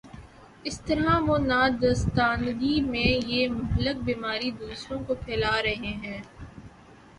[0.63, 6.21] اس طرح وہ نادانستگی میں یہ مہلک بیماری دوسروں کو پھیلا رہے ہیں۔